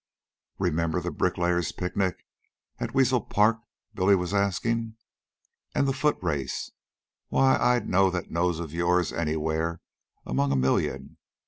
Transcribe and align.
"Remember 0.57 0.99
the 0.99 1.11
Bricklayers' 1.11 1.71
Picnic 1.71 2.25
at 2.79 2.95
Weasel 2.95 3.21
Park?" 3.21 3.57
Billy 3.93 4.15
was 4.15 4.33
asking. 4.33 4.95
"An' 5.75 5.85
the 5.85 5.93
foot 5.93 6.17
race? 6.23 6.71
Why, 7.27 7.55
I'd 7.59 7.87
know 7.87 8.09
that 8.09 8.31
nose 8.31 8.59
of 8.59 8.73
yours 8.73 9.13
anywhere 9.13 9.79
among 10.25 10.51
a 10.51 10.55
million. 10.55 11.17